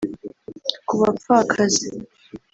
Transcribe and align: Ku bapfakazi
Ku 0.87 0.93
bapfakazi 1.01 1.89